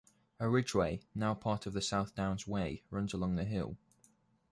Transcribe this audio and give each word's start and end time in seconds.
A 0.39 0.49
ridgeway, 0.49 0.99
now 1.13 1.35
part 1.35 1.67
of 1.67 1.73
the 1.73 1.81
South 1.83 2.15
Downs 2.15 2.47
Way, 2.47 2.81
runs 2.89 3.13
along 3.13 3.35
the 3.35 3.43
hill. 3.43 3.77